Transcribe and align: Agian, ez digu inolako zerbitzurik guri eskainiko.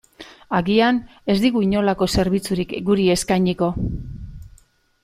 Agian, 0.59 0.97
ez 1.33 1.35
digu 1.43 1.61
inolako 1.67 2.09
zerbitzurik 2.17 2.75
guri 2.89 3.07
eskainiko. 3.19 3.73